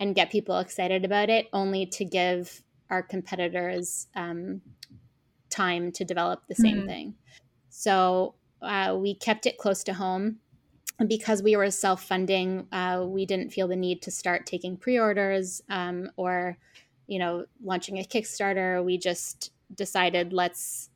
[0.00, 4.60] and get people excited about it only to give our competitors um,
[5.50, 6.86] time to develop the same mm-hmm.
[6.86, 7.14] thing
[7.68, 10.38] so uh, we kept it close to home
[11.06, 16.10] because we were self-funding uh, we didn't feel the need to start taking pre-orders um,
[16.16, 16.56] or
[17.06, 18.84] you know launching a kickstarter.
[18.84, 20.90] We just decided let's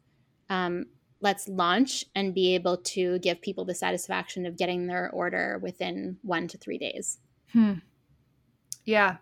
[0.48, 0.86] um,
[1.20, 6.18] let's launch and be able to give people the satisfaction of getting their order within
[6.22, 7.18] one to three days.
[7.52, 7.74] Hmm.
[8.84, 9.16] yeah.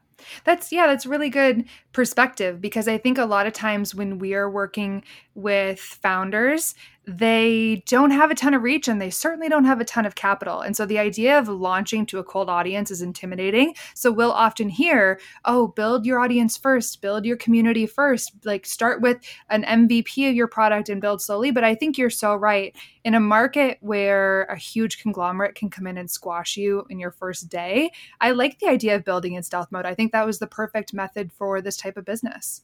[0.45, 4.33] That's yeah, that's really good perspective because I think a lot of times when we
[4.33, 6.75] are working with founders,
[7.07, 10.17] they don't have a ton of reach and they certainly don't have a ton of
[10.17, 10.61] capital.
[10.61, 13.75] And so the idea of launching to a cold audience is intimidating.
[13.95, 19.01] So we'll often hear, oh, build your audience first, build your community first, like start
[19.01, 19.19] with
[19.51, 21.53] an MVP of your product and build slowly.
[21.53, 22.75] But I think you're so right.
[23.05, 27.13] In a market where a huge conglomerate can come in and squash you in your
[27.13, 29.87] first day, I like the idea of building in stealth mode.
[29.87, 32.63] I think that was the perfect method for this type of business.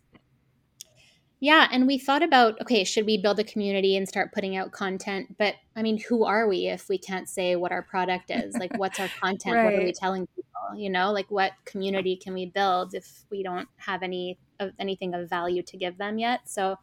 [1.43, 4.71] Yeah, and we thought about okay, should we build a community and start putting out
[4.71, 5.37] content?
[5.39, 8.55] But I mean, who are we if we can't say what our product is?
[8.57, 9.57] Like, what's our content?
[9.57, 9.65] right.
[9.65, 10.77] What are we telling people?
[10.77, 15.15] You know, like what community can we build if we don't have any of anything
[15.15, 16.49] of value to give them yet?
[16.49, 16.77] So,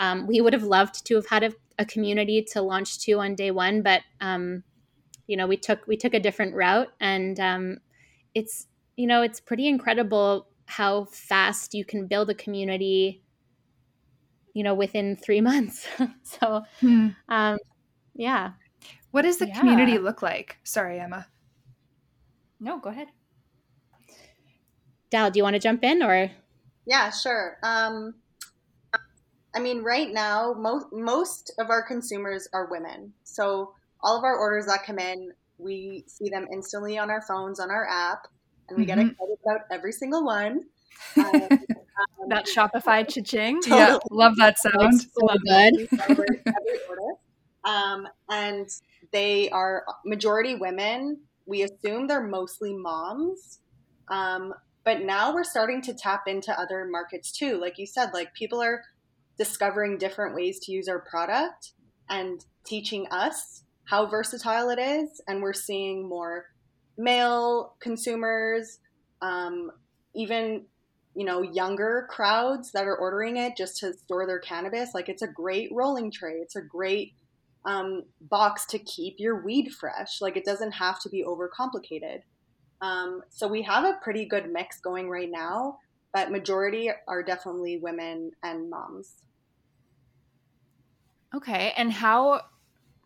[0.00, 3.36] um, we would have loved to have had a, a, community to launch to on
[3.36, 4.64] day one, but um,
[5.28, 7.78] you know, we took we took a different route, and um,
[8.34, 13.22] it's you know, it's pretty incredible how fast you can build a community
[14.54, 15.86] you know within three months.
[16.22, 17.08] So hmm.
[17.28, 17.58] um
[18.14, 18.52] yeah.
[19.10, 19.58] What does the yeah.
[19.58, 20.58] community look like?
[20.64, 21.26] Sorry emma.
[22.58, 23.08] No go ahead.
[25.10, 26.30] Dal do you want to jump in or?
[26.86, 27.58] Yeah sure.
[27.62, 28.14] Um
[29.52, 33.12] i mean right now most most of our consumers are women.
[33.24, 37.60] So all of our orders that come in we see them instantly on our phones
[37.60, 38.26] on our app
[38.68, 39.00] and we mm-hmm.
[39.00, 40.64] get excited about every single one
[41.16, 43.60] um, that Shopify cha-ching.
[43.62, 43.80] Totally.
[43.80, 45.00] Yeah, love that sound.
[45.00, 45.88] So good.
[47.64, 48.68] um, and
[49.12, 51.20] they are majority women.
[51.46, 53.60] We assume they're mostly moms.
[54.08, 57.60] Um, but now we're starting to tap into other markets too.
[57.60, 58.82] Like you said, like people are
[59.38, 61.72] discovering different ways to use our product
[62.08, 65.20] and teaching us how versatile it is.
[65.26, 66.46] And we're seeing more
[66.96, 68.78] male consumers,
[69.22, 69.70] um,
[70.14, 70.66] even
[71.20, 74.94] you know, younger crowds that are ordering it just to store their cannabis.
[74.94, 76.36] Like it's a great rolling tray.
[76.36, 77.12] It's a great
[77.66, 80.22] um, box to keep your weed fresh.
[80.22, 82.22] Like it doesn't have to be overcomplicated.
[82.80, 85.80] Um, so we have a pretty good mix going right now,
[86.14, 89.16] but majority are definitely women and moms.
[91.36, 92.40] Okay, and how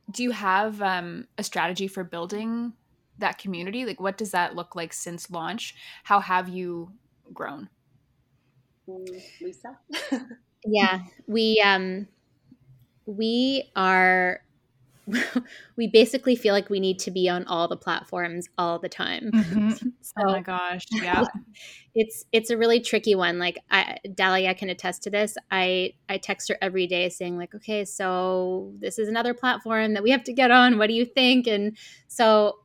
[0.08, 2.74] do you have um, a strategy for building
[3.18, 3.84] that community?
[3.84, 5.74] Like, what does that look like since launch?
[6.04, 6.92] How have you
[7.32, 7.70] grown?
[8.86, 9.78] Lisa?
[10.64, 12.06] yeah, we um
[13.06, 14.40] we are
[15.76, 19.30] we basically feel like we need to be on all the platforms all the time.
[19.32, 19.70] Mm-hmm.
[20.00, 21.24] so, oh my gosh, yeah.
[21.96, 23.38] It's it's a really tricky one.
[23.38, 25.36] Like I Dahlia can attest to this.
[25.52, 30.02] I I text her every day saying like, "Okay, so this is another platform that
[30.02, 30.76] we have to get on.
[30.76, 31.76] What do you think?" And
[32.08, 32.58] so,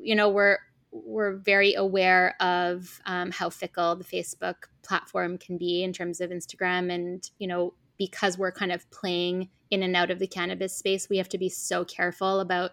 [0.00, 0.58] you know, we're
[1.04, 6.30] we're very aware of um, how fickle the Facebook platform can be in terms of
[6.30, 6.92] Instagram.
[6.92, 11.08] And, you know, because we're kind of playing in and out of the cannabis space,
[11.08, 12.72] we have to be so careful about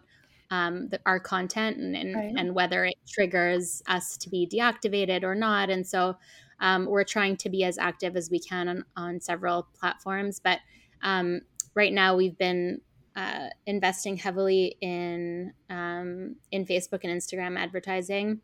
[0.51, 2.33] um, the, our content and and, Right.
[2.37, 5.69] and whether it triggers us to be deactivated or not.
[5.69, 6.17] And so
[6.59, 10.39] um, we're trying to be as active as we can on, on several platforms.
[10.39, 10.59] But
[11.01, 11.41] um,
[11.73, 12.81] right now, we've been
[13.15, 18.41] uh, investing heavily in um, in Facebook and Instagram advertising,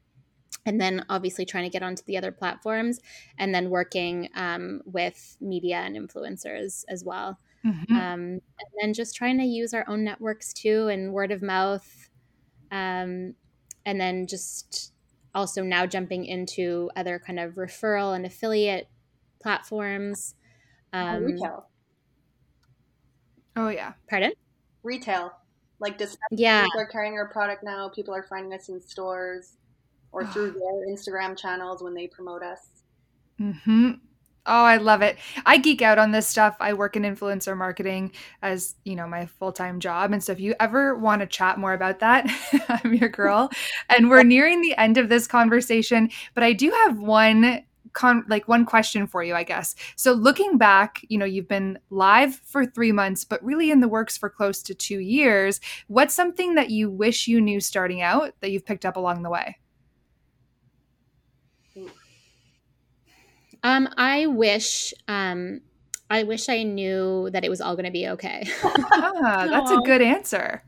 [0.65, 2.99] and then obviously trying to get onto the other platforms,
[3.37, 7.39] and then working um, with media and influencers as well.
[7.65, 7.91] Mhm.
[7.91, 8.41] Um, and
[8.81, 12.09] then just trying to use our own networks too, and word of mouth,
[12.71, 13.35] um,
[13.85, 14.93] and then just
[15.35, 18.89] also now jumping into other kind of referral and affiliate
[19.41, 20.35] platforms.
[20.93, 21.69] Or Um, retail.
[23.55, 23.93] oh yeah.
[24.07, 24.31] pardon?
[24.83, 25.31] Retail.
[25.79, 26.67] Like dispensaries Yeah.
[26.75, 27.89] are carrying our product now.
[27.89, 29.53] People are finding us in stores
[30.11, 32.59] or through their Instagram channels when they promote us.
[33.37, 33.91] hmm
[34.45, 35.19] Oh, I love it.
[35.45, 36.55] I geek out on this stuff.
[36.59, 40.11] I work in influencer marketing as, you know, my full-time job.
[40.11, 42.25] And so if you ever want to chat more about that,
[42.69, 43.51] I'm your girl.
[43.89, 47.63] And we're nearing the end of this conversation, but I do have one
[47.93, 49.75] con like one question for you, I guess.
[49.95, 53.87] So looking back, you know, you've been live for 3 months, but really in the
[53.87, 55.59] works for close to 2 years.
[55.87, 59.29] What's something that you wish you knew starting out that you've picked up along the
[59.29, 59.57] way?
[63.63, 65.61] Um, I wish, um,
[66.09, 68.47] I wish I knew that it was all going to be okay.
[68.63, 70.63] Ah, that's a good answer.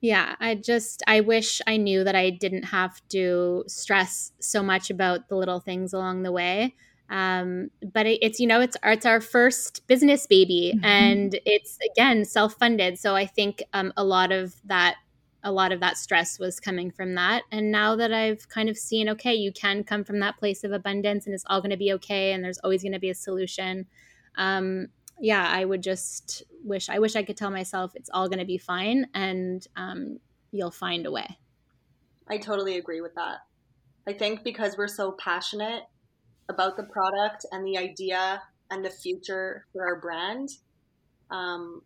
[0.00, 4.90] Yeah, I just I wish I knew that I didn't have to stress so much
[4.90, 6.74] about the little things along the way.
[7.08, 10.84] Um, but it, it's you know it's it's our first business baby, Mhm.
[10.84, 12.98] and it's again self funded.
[12.98, 14.96] So I think um, a lot of that
[15.42, 17.44] a lot of that stress was coming from that.
[17.52, 20.72] And now that I've kind of seen, okay, you can come from that place of
[20.72, 23.14] abundance, and it's all going to be okay, and there's always going to be a
[23.14, 23.86] solution.
[24.36, 24.88] Um,
[25.20, 28.44] yeah, I would just wish I wish I could tell myself it's all going to
[28.44, 30.18] be fine and um,
[30.50, 31.38] you'll find a way.
[32.28, 33.38] I totally agree with that.
[34.08, 35.84] I think because we're so passionate
[36.48, 40.48] about the product and the idea and the future for our brand,
[41.30, 41.82] um,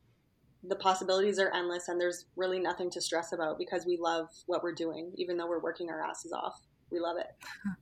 [0.62, 4.62] the possibilities are endless and there's really nothing to stress about because we love what
[4.62, 6.54] we're doing, even though we're working our asses off.
[6.90, 7.28] We love it.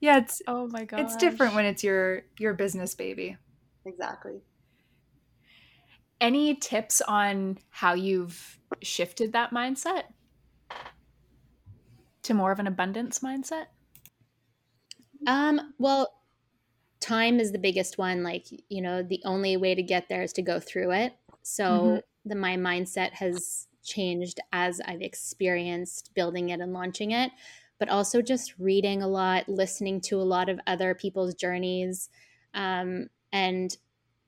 [0.00, 1.00] Yeah, it's Oh my god.
[1.00, 3.38] it's different when it's your your business baby.
[3.86, 4.42] Exactly.
[6.24, 10.14] Any tips on how you've shifted that mindset
[12.22, 13.66] to more of an abundance mindset?
[15.26, 16.12] Um, well,
[17.00, 18.22] time is the biggest one.
[18.22, 21.14] Like, you know, the only way to get there is to go through it.
[21.42, 22.02] So Mhm.
[22.24, 27.32] the my mindset has changed as I've experienced building it and launching it,
[27.78, 32.10] but also just reading a lot, listening to a lot of other people's journeys,
[32.54, 33.76] um, and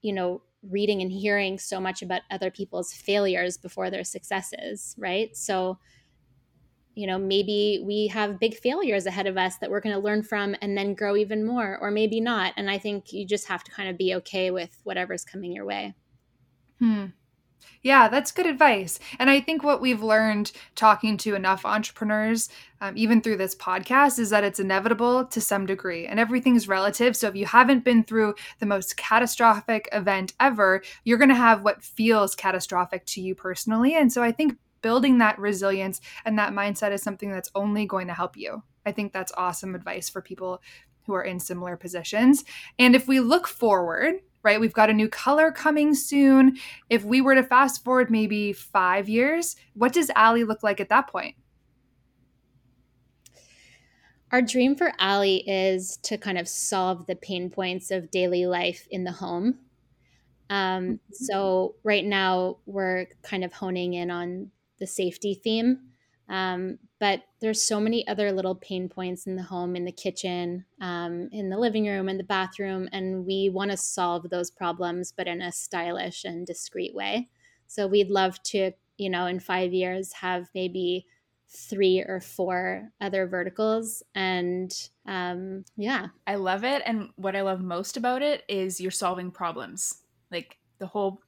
[0.03, 5.37] you know, reading and hearing so much about other people's failures before their successes, right?
[5.37, 5.79] So
[6.97, 10.23] you know, maybe we have big failures ahead of us that we're going to learn
[10.23, 12.55] from and then grow even more, or maybe not.
[12.57, 15.67] And I think you just have to kind of be okay with whatever's coming your
[15.67, 15.95] way.
[16.79, 17.07] Hmm.
[17.83, 18.99] Yeah, that's good advice.
[19.19, 22.49] And I think what we've learned talking to enough entrepreneurs,
[22.81, 27.17] um, even through this podcast, is that it's inevitable to some degree and everything's relative.
[27.17, 31.63] So if you haven't been through the most catastrophic event ever, you're going to have
[31.63, 33.95] what feels catastrophic to you personally.
[33.95, 38.09] And so I think building that resilience and that mindset is something that's only going
[38.09, 38.63] to help you.
[38.85, 40.63] I think that's awesome advice for people
[41.07, 42.45] who are in similar positions.
[42.79, 44.15] And if we look forward,
[44.47, 46.57] right, we've got a new color coming soon.
[46.89, 50.89] If we were to fast forward maybe five years, what does Allie look like at
[50.89, 51.35] that point?
[54.33, 58.87] Our dream for Ali is to kind of solve the pain points of daily life
[58.91, 59.59] in the home.
[60.49, 65.81] Um, so right now we're kind of honing in on the safety theme.
[66.29, 70.65] Um, but there's so many other little pain points in the home, in the kitchen,
[70.81, 75.13] um, in the living room, in the bathroom, and we want to solve those problems,
[75.17, 77.29] but in a stylish and discreet way.
[77.67, 81.07] So we'd love to, you know, in five years have maybe
[81.49, 84.73] three or four other verticals, and
[85.07, 86.83] um, yeah, I love it.
[86.87, 90.03] And what I love most about it is you're solving problems.
[90.33, 91.21] Like the whole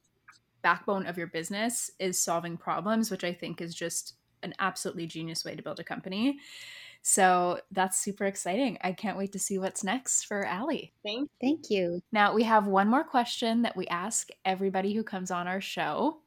[0.61, 5.45] backbone of your business is solving problems, which I think is just an absolutely genius
[5.45, 6.39] way to build a company.
[7.01, 8.77] So that's super exciting.
[8.81, 10.93] I can't wait to see what's next for Allie.
[11.03, 12.01] Thank thank you.
[12.11, 16.19] Now, we have one more question that we ask everybody who comes on our show.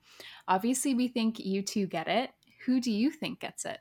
[0.48, 2.30] Obviously, we think you two get it.
[2.64, 3.78] Who do you think gets it?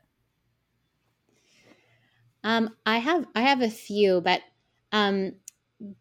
[2.44, 4.42] Um, I have I have a few, but
[4.90, 5.32] um,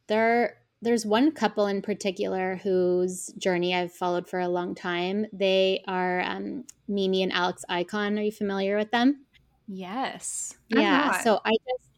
[0.07, 5.27] they're there's one couple in particular whose journey I've followed for a long time.
[5.31, 8.17] They are um, Mimi and Alex Ikonn.
[8.17, 9.25] Are you familiar with them?
[9.67, 10.57] Yes.
[10.69, 11.21] Yeah.
[11.21, 11.89] So I just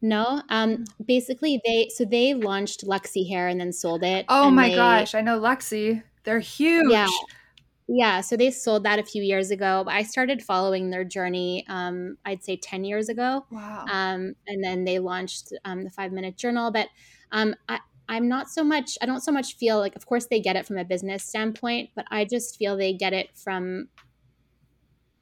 [0.00, 0.42] no.
[0.48, 0.84] Um.
[1.04, 4.26] Basically, they so they launched Luxy Hair and then sold it.
[4.28, 6.02] Oh my they- gosh, I know Luxy.
[6.24, 6.90] They're huge.
[6.90, 7.08] Yeah.
[7.88, 9.84] Yeah, so they sold that a few years ago.
[9.86, 13.44] I started following their journey, um, I'd say 10 years ago.
[13.50, 13.84] Wow.
[13.90, 16.70] Um, and then they launched um, the five minute journal.
[16.70, 16.88] But
[17.32, 20.40] um, I, I'm not so much, I don't so much feel like, of course, they
[20.40, 23.88] get it from a business standpoint, but I just feel they get it from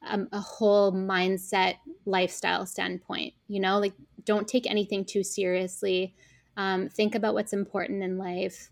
[0.07, 1.75] um, a whole mindset,
[2.05, 3.33] lifestyle standpoint.
[3.47, 3.93] You know, like
[4.25, 6.15] don't take anything too seriously.
[6.57, 8.69] Um, think about what's important in life.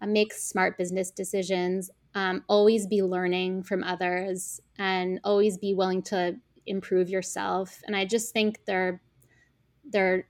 [0.00, 1.90] Uh, make smart business decisions.
[2.14, 6.36] Um, always be learning from others, and always be willing to
[6.66, 7.80] improve yourself.
[7.86, 9.00] And I just think they're
[9.84, 10.26] they're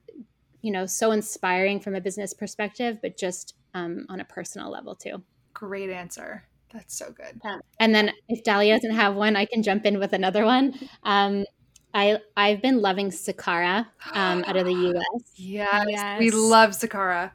[0.63, 4.95] you know so inspiring from a business perspective, but just um, on a personal level
[4.95, 5.23] too.
[5.55, 6.45] Great answer.
[6.73, 7.41] That's so good.
[7.79, 10.75] And then if Dahlia doesn't have one, I can jump in with another one.
[11.03, 11.45] Um,
[11.93, 15.33] I I've been loving Sakara um, out of the U.S.
[15.37, 17.33] Yes, we love Sakara.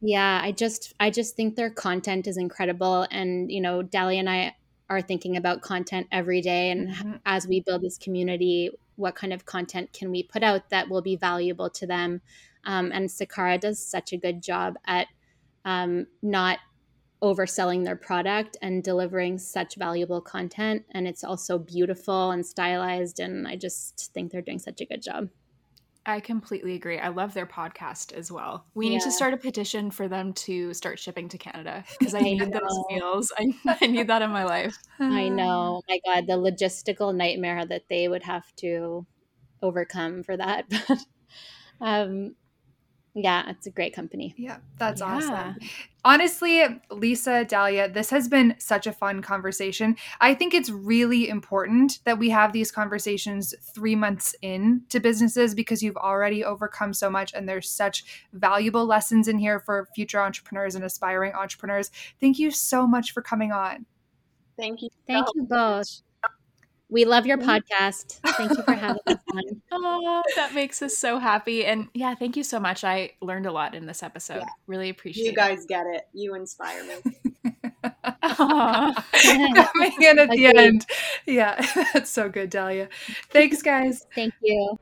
[0.00, 4.28] Yeah, I just I just think their content is incredible, and you know, Dahlia and
[4.28, 4.56] I
[4.90, 7.20] are thinking about content every day, and Mhm.
[7.24, 11.00] as we build this community, what kind of content can we put out that will
[11.02, 12.20] be valuable to them?
[12.64, 15.08] Um, and Sakara does such a good job at
[15.64, 16.58] um, not
[17.22, 20.84] overselling their product and delivering such valuable content.
[20.90, 23.18] And it's also beautiful and stylized.
[23.18, 25.30] And I just think they're doing such a good job.
[26.06, 26.98] I completely agree.
[26.98, 28.66] I love their podcast as well.
[28.74, 32.18] We need to start a petition for them to start shipping to Canada because I
[32.20, 32.86] I need those know.
[32.90, 33.32] meals.
[33.38, 34.76] I, I need that in my life.
[34.98, 35.80] I know.
[35.88, 39.06] My God, the logistical nightmare that they would have to
[39.62, 40.66] overcome for that.
[41.80, 42.36] But um,
[43.14, 44.34] yeah, it's a great company.
[44.36, 45.16] Yeah, that's Yeah.
[45.16, 45.56] awesome.
[46.04, 49.96] Honestly, Lisa, Dahlia, this has been such a fun conversation.
[50.20, 55.54] I think it's really important that we have these conversations three months in to businesses
[55.54, 60.20] because you've already overcome so much and there's such valuable lessons in here for future
[60.20, 61.90] entrepreneurs and aspiring entrepreneurs.
[62.20, 63.86] Thank you so much for coming on.
[64.58, 64.88] Thank you.
[65.06, 65.48] Thank so you much.
[65.48, 66.02] both.
[66.94, 68.20] We love your podcast.
[68.36, 69.62] Thank you for having us on.
[69.72, 71.66] Oh, that makes us so happy.
[71.66, 72.84] And yeah, thank you so much.
[72.84, 74.36] I learned a lot in this episode.
[74.36, 74.48] Yeah.
[74.68, 75.26] Really appreciate it.
[75.26, 75.36] You it.
[75.36, 76.06] guys get it.
[76.12, 76.94] You inspire me.
[78.22, 80.86] Coming in at the end.
[81.26, 82.88] Yeah, that's so good, Dahlia.
[83.30, 84.06] Thanks, guys.
[84.14, 84.78] Thank you.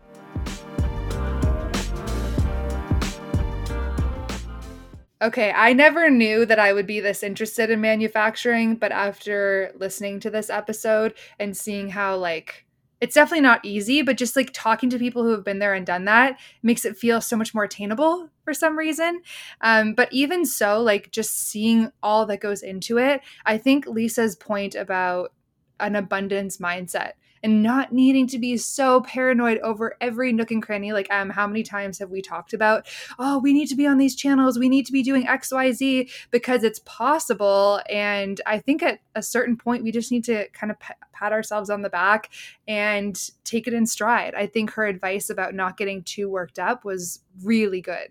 [5.22, 10.18] Okay, I never knew that I would be this interested in manufacturing, but after listening
[10.20, 12.66] to this episode and seeing how, like,
[13.00, 15.86] it's definitely not easy, but just like talking to people who have been there and
[15.86, 19.22] done that makes it feel so much more attainable for some reason.
[19.60, 24.34] Um, but even so, like, just seeing all that goes into it, I think Lisa's
[24.34, 25.32] point about
[25.78, 27.12] an abundance mindset
[27.42, 30.92] and not needing to be so paranoid over every nook and cranny.
[30.92, 32.86] Like, um, how many times have we talked about
[33.18, 36.62] oh, we need to be on these channels, we need to be doing XYZ because
[36.64, 37.80] it's possible.
[37.90, 41.32] And I think at a certain point, we just need to kind of p- pat
[41.32, 42.30] ourselves on the back
[42.66, 44.34] and take it in stride.
[44.34, 48.08] I think her advice about not getting too worked up was really good.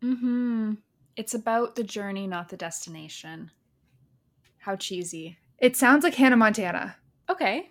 [0.00, 0.74] hmm
[1.16, 3.50] It's about the journey, not the destination.
[4.58, 5.38] How cheesy.
[5.58, 6.96] It sounds like Hannah Montana.
[7.28, 7.70] Okay.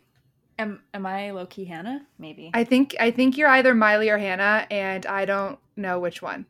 [0.60, 2.06] Am am I low key Hannah?
[2.20, 2.52] Maybe.
[2.54, 6.46] I think I think you're either Miley or Hannah, and I don't know which one.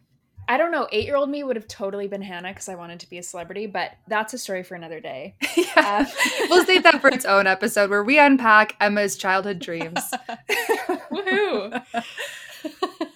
[0.48, 0.88] I don't know.
[0.92, 3.24] Eight year old me would have totally been Hannah because I wanted to be a
[3.24, 5.36] celebrity, but that's a story for another day.
[5.56, 5.74] yeah.
[5.76, 6.06] Uh,
[6.50, 10.00] we'll save that for its own episode where we unpack Emma's childhood dreams.
[11.12, 11.82] Woohoo!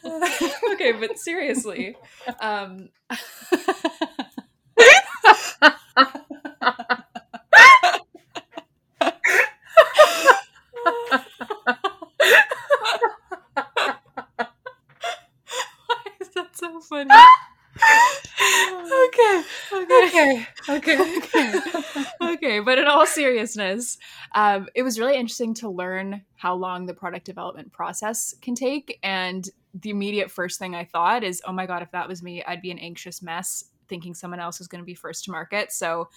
[0.73, 1.95] okay, but seriously,
[2.39, 3.17] um, why
[16.19, 17.23] is that so funny?
[19.07, 19.43] okay.
[19.77, 20.47] Okay.
[20.69, 20.97] Okay.
[20.99, 21.53] Okay.
[22.21, 22.59] okay.
[22.59, 23.97] but in all seriousness,
[24.33, 28.97] um, it was really interesting to learn how long the product development process can take.
[29.03, 32.43] And the immediate first thing I thought is, oh my God, if that was me,
[32.43, 35.71] I'd be an anxious mess thinking someone else was going to be first to market.
[35.71, 36.09] So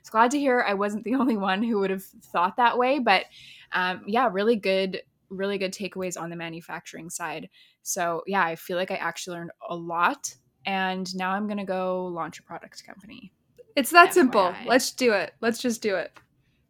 [0.00, 2.98] it's glad to hear I wasn't the only one who would have thought that way.
[2.98, 3.24] But
[3.72, 7.48] um, yeah, really good, really good takeaways on the manufacturing side.
[7.82, 10.34] So yeah, I feel like I actually learned a lot.
[10.66, 13.32] And now I'm going to go launch a product company.
[13.76, 14.54] It's that simple.
[14.66, 15.32] Let's do it.
[15.40, 16.12] Let's just do it.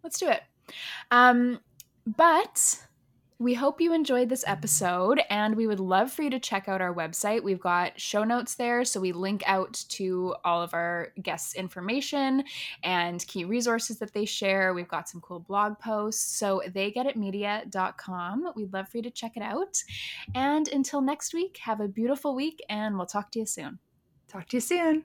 [0.04, 0.42] let's do it.
[1.10, 1.60] Um,
[2.16, 2.86] but
[3.40, 6.80] We hope you enjoyed this episode, and we would love for you to check out
[6.80, 7.40] our website.
[7.40, 12.42] We've got show notes there, so we link out to all of our guests' information
[12.82, 14.74] and key resources that they share.
[14.74, 18.52] We've got some cool blog posts, so theygetitmedia.com.
[18.56, 19.84] We'd love for you to check it out.
[20.34, 23.78] And until next week, have a beautiful week, and we'll talk to you soon.
[24.26, 25.04] Talk to you soon.